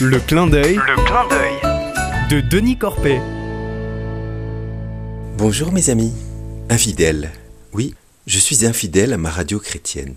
Le 0.00 0.18
clin 0.18 0.46
d'œil 0.46 0.76
Le 0.76 1.04
clin 1.04 1.28
d'œil. 1.28 2.30
de 2.30 2.40
Denis 2.40 2.78
Corpet. 2.78 3.20
Bonjour 5.36 5.72
mes 5.72 5.90
amis. 5.90 6.14
Infidèle. 6.70 7.30
Oui, 7.74 7.94
je 8.26 8.38
suis 8.38 8.64
infidèle 8.64 9.12
à 9.12 9.18
ma 9.18 9.28
radio 9.28 9.58
chrétienne. 9.58 10.14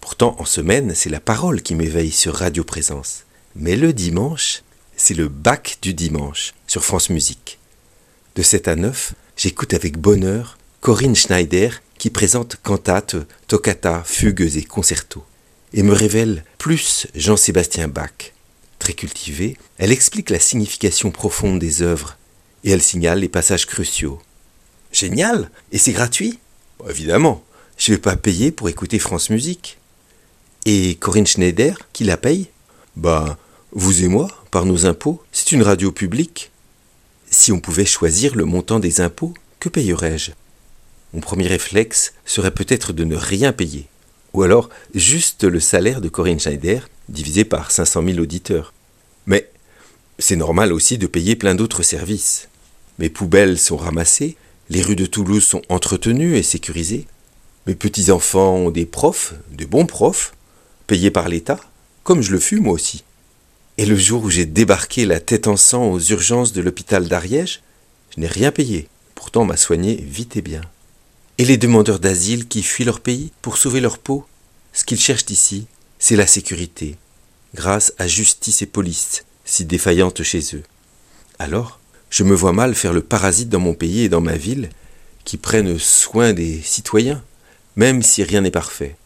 Pourtant, 0.00 0.34
en 0.40 0.44
semaine, 0.44 0.96
c'est 0.96 1.08
la 1.08 1.20
parole 1.20 1.62
qui 1.62 1.76
m'éveille 1.76 2.10
sur 2.10 2.34
Radio 2.34 2.64
Présence. 2.64 3.22
Mais 3.54 3.76
le 3.76 3.92
dimanche, 3.92 4.62
c'est 4.96 5.14
le 5.14 5.28
bac 5.28 5.78
du 5.82 5.94
dimanche 5.94 6.52
sur 6.66 6.84
France 6.84 7.08
Musique. 7.08 7.60
De 8.34 8.42
7 8.42 8.66
à 8.66 8.74
9, 8.74 9.14
j'écoute 9.36 9.72
avec 9.72 9.98
bonheur 9.98 10.58
Corinne 10.80 11.14
Schneider 11.14 11.80
qui 11.96 12.10
présente 12.10 12.56
cantates, 12.56 13.14
toccata, 13.46 14.02
fugues 14.04 14.56
et 14.56 14.64
concertos 14.64 15.24
et 15.74 15.84
me 15.84 15.92
révèle 15.92 16.44
plus 16.58 17.06
Jean-Sébastien 17.14 17.86
Bach. 17.86 18.31
Très 18.82 18.94
cultivée, 18.94 19.56
elle 19.78 19.92
explique 19.92 20.28
la 20.28 20.40
signification 20.40 21.12
profonde 21.12 21.60
des 21.60 21.82
œuvres 21.82 22.18
et 22.64 22.72
elle 22.72 22.82
signale 22.82 23.20
les 23.20 23.28
passages 23.28 23.64
cruciaux. 23.64 24.20
Génial 24.90 25.52
Et 25.70 25.78
c'est 25.78 25.92
gratuit? 25.92 26.40
Évidemment, 26.90 27.44
je 27.76 27.92
ne 27.92 27.96
vais 27.96 28.02
pas 28.02 28.16
payer 28.16 28.50
pour 28.50 28.68
écouter 28.68 28.98
France 28.98 29.30
Musique. 29.30 29.78
Et 30.64 30.96
Corinne 30.96 31.28
Schneider, 31.28 31.78
qui 31.92 32.02
la 32.02 32.16
paye? 32.16 32.48
Bah, 32.96 33.38
vous 33.70 34.02
et 34.02 34.08
moi, 34.08 34.26
par 34.50 34.64
nos 34.64 34.84
impôts, 34.84 35.22
c'est 35.30 35.52
une 35.52 35.62
radio 35.62 35.92
publique. 35.92 36.50
Si 37.30 37.52
on 37.52 37.60
pouvait 37.60 37.86
choisir 37.86 38.34
le 38.34 38.46
montant 38.46 38.80
des 38.80 39.00
impôts, 39.00 39.32
que 39.60 39.68
payerais-je? 39.68 40.32
Mon 41.12 41.20
premier 41.20 41.46
réflexe 41.46 42.14
serait 42.24 42.50
peut-être 42.50 42.92
de 42.92 43.04
ne 43.04 43.14
rien 43.14 43.52
payer. 43.52 43.86
Ou 44.34 44.42
alors 44.42 44.70
juste 44.92 45.44
le 45.44 45.60
salaire 45.60 46.00
de 46.00 46.08
Corinne 46.08 46.40
Schneider 46.40 46.88
divisé 47.08 47.44
par 47.44 47.70
500 47.70 48.02
000 48.04 48.18
auditeurs. 48.18 48.72
Mais 49.26 49.50
c'est 50.18 50.36
normal 50.36 50.72
aussi 50.72 50.98
de 50.98 51.06
payer 51.06 51.36
plein 51.36 51.54
d'autres 51.54 51.82
services. 51.82 52.48
Mes 52.98 53.08
poubelles 53.08 53.58
sont 53.58 53.76
ramassées, 53.76 54.36
les 54.70 54.82
rues 54.82 54.96
de 54.96 55.06
Toulouse 55.06 55.44
sont 55.44 55.62
entretenues 55.68 56.36
et 56.36 56.42
sécurisées. 56.42 57.06
Mes 57.66 57.74
petits-enfants 57.74 58.54
ont 58.54 58.70
des 58.70 58.86
profs, 58.86 59.34
de 59.52 59.64
bons 59.64 59.86
profs, 59.86 60.34
payés 60.86 61.10
par 61.10 61.28
l'État, 61.28 61.60
comme 62.04 62.22
je 62.22 62.32
le 62.32 62.38
fus 62.38 62.60
moi 62.60 62.72
aussi. 62.72 63.04
Et 63.78 63.86
le 63.86 63.96
jour 63.96 64.24
où 64.24 64.30
j'ai 64.30 64.46
débarqué 64.46 65.06
la 65.06 65.20
tête 65.20 65.46
en 65.46 65.56
sang 65.56 65.90
aux 65.90 66.00
urgences 66.00 66.52
de 66.52 66.60
l'hôpital 66.60 67.08
d'Ariège, 67.08 67.62
je 68.14 68.20
n'ai 68.20 68.26
rien 68.26 68.50
payé. 68.52 68.88
Pourtant 69.14 69.44
m'a 69.44 69.56
soigné 69.56 69.94
vite 69.96 70.36
et 70.36 70.42
bien. 70.42 70.62
Et 71.38 71.44
les 71.44 71.56
demandeurs 71.56 71.98
d'asile 71.98 72.48
qui 72.48 72.62
fuient 72.62 72.84
leur 72.84 73.00
pays 73.00 73.32
pour 73.40 73.56
sauver 73.56 73.80
leur 73.80 73.98
peau, 73.98 74.26
ce 74.72 74.84
qu'ils 74.84 75.00
cherchent 75.00 75.30
ici, 75.30 75.66
c'est 76.02 76.16
la 76.16 76.26
sécurité, 76.26 76.96
grâce 77.54 77.94
à 77.96 78.08
justice 78.08 78.60
et 78.60 78.66
police, 78.66 79.24
si 79.44 79.64
défaillantes 79.64 80.24
chez 80.24 80.42
eux. 80.54 80.64
Alors, 81.38 81.78
je 82.10 82.24
me 82.24 82.34
vois 82.34 82.52
mal 82.52 82.74
faire 82.74 82.92
le 82.92 83.02
parasite 83.02 83.48
dans 83.48 83.60
mon 83.60 83.74
pays 83.74 84.00
et 84.00 84.08
dans 84.08 84.20
ma 84.20 84.36
ville, 84.36 84.70
qui 85.24 85.36
prennent 85.36 85.78
soin 85.78 86.32
des 86.32 86.60
citoyens, 86.60 87.22
même 87.76 88.02
si 88.02 88.24
rien 88.24 88.40
n'est 88.40 88.50
parfait. 88.50 88.96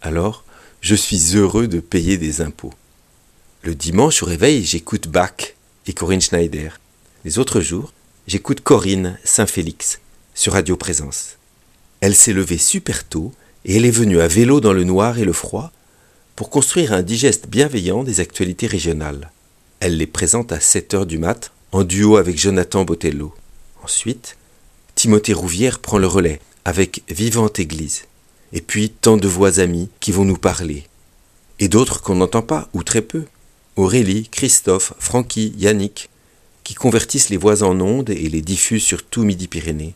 Alors, 0.00 0.44
je 0.80 0.96
suis 0.96 1.36
heureux 1.36 1.68
de 1.68 1.78
payer 1.78 2.18
des 2.18 2.40
impôts. 2.40 2.74
Le 3.62 3.76
dimanche 3.76 4.24
au 4.24 4.26
réveil, 4.26 4.64
j'écoute 4.64 5.06
Bach 5.06 5.54
et 5.86 5.92
Corinne 5.92 6.20
Schneider. 6.20 6.80
Les 7.24 7.38
autres 7.38 7.60
jours, 7.60 7.92
j'écoute 8.26 8.62
Corinne 8.62 9.16
Saint-Félix 9.22 10.00
sur 10.34 10.54
Radio 10.54 10.76
Présence. 10.76 11.36
Elle 12.00 12.16
s'est 12.16 12.32
levée 12.32 12.58
super 12.58 13.04
tôt 13.04 13.32
et 13.64 13.76
elle 13.76 13.86
est 13.86 13.92
venue 13.92 14.20
à 14.20 14.26
vélo 14.26 14.60
dans 14.60 14.72
le 14.72 14.82
noir 14.82 15.18
et 15.18 15.24
le 15.24 15.32
froid 15.32 15.70
pour 16.36 16.50
construire 16.50 16.92
un 16.92 17.02
digeste 17.02 17.48
bienveillant 17.48 18.04
des 18.04 18.20
actualités 18.20 18.66
régionales. 18.66 19.30
Elle 19.80 19.96
les 19.96 20.06
présente 20.06 20.52
à 20.52 20.60
7 20.60 20.94
heures 20.94 21.06
du 21.06 21.18
mat 21.18 21.52
en 21.72 21.84
duo 21.84 22.16
avec 22.16 22.38
Jonathan 22.38 22.84
Botello. 22.84 23.34
Ensuite, 23.82 24.36
Timothée 24.94 25.32
Rouvière 25.32 25.78
prend 25.78 25.98
le 25.98 26.06
relais 26.06 26.40
avec 26.64 27.02
Vivante 27.08 27.58
Église. 27.58 28.04
Et 28.52 28.60
puis 28.60 28.90
tant 28.90 29.16
de 29.16 29.28
voix 29.28 29.58
amies 29.58 29.88
qui 30.00 30.12
vont 30.12 30.24
nous 30.24 30.36
parler. 30.36 30.84
Et 31.58 31.68
d'autres 31.68 32.02
qu'on 32.02 32.16
n'entend 32.16 32.42
pas 32.42 32.68
ou 32.74 32.82
très 32.82 33.02
peu. 33.02 33.24
Aurélie, 33.76 34.28
Christophe, 34.28 34.92
Francky, 34.98 35.54
Yannick, 35.56 36.10
qui 36.62 36.74
convertissent 36.74 37.30
les 37.30 37.36
voix 37.36 37.62
en 37.62 37.80
ondes 37.80 38.10
et 38.10 38.28
les 38.28 38.42
diffusent 38.42 38.84
sur 38.84 39.02
tout 39.02 39.24
Midi-Pyrénées. 39.24 39.94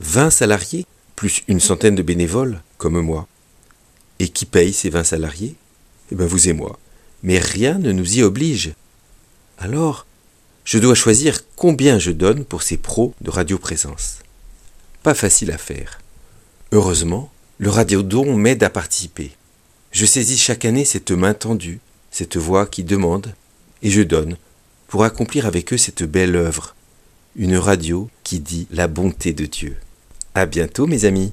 20 0.00 0.30
salariés, 0.30 0.86
plus 1.14 1.42
une 1.46 1.60
centaine 1.60 1.94
de 1.94 2.02
bénévoles, 2.02 2.62
comme 2.78 3.00
moi. 3.00 3.28
Et 4.18 4.28
qui 4.28 4.46
paye 4.46 4.72
ces 4.72 4.88
20 4.88 5.04
salariés 5.04 5.54
Eh 6.12 6.14
bien 6.14 6.26
vous 6.26 6.48
et 6.48 6.52
moi. 6.52 6.78
Mais 7.22 7.38
rien 7.38 7.78
ne 7.78 7.92
nous 7.92 8.18
y 8.18 8.22
oblige. 8.22 8.72
Alors, 9.58 10.06
je 10.64 10.78
dois 10.78 10.94
choisir 10.94 11.40
combien 11.56 11.98
je 11.98 12.10
donne 12.10 12.44
pour 12.44 12.62
ces 12.62 12.76
pros 12.76 13.14
de 13.20 13.30
radioprésence. 13.30 14.18
Pas 15.02 15.14
facile 15.14 15.50
à 15.50 15.58
faire. 15.58 16.00
Heureusement, 16.72 17.30
le 17.58 17.70
radiodon 17.70 18.36
m'aide 18.36 18.62
à 18.62 18.70
participer. 18.70 19.32
Je 19.92 20.06
saisis 20.06 20.38
chaque 20.38 20.64
année 20.64 20.84
cette 20.84 21.10
main 21.10 21.34
tendue, 21.34 21.80
cette 22.10 22.36
voix 22.36 22.66
qui 22.66 22.84
demande, 22.84 23.34
et 23.82 23.90
je 23.90 24.02
donne, 24.02 24.36
pour 24.86 25.04
accomplir 25.04 25.46
avec 25.46 25.72
eux 25.72 25.78
cette 25.78 26.02
belle 26.02 26.36
œuvre, 26.36 26.74
une 27.36 27.56
radio 27.56 28.08
qui 28.24 28.40
dit 28.40 28.66
la 28.70 28.88
bonté 28.88 29.32
de 29.32 29.46
Dieu. 29.46 29.76
À 30.34 30.46
bientôt 30.46 30.86
mes 30.86 31.04
amis. 31.04 31.32